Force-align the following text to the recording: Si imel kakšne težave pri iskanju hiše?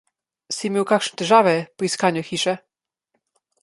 Si 0.57 0.65
imel 0.69 0.87
kakšne 0.93 1.19
težave 1.23 1.55
pri 1.77 1.91
iskanju 1.93 2.27
hiše? 2.31 2.59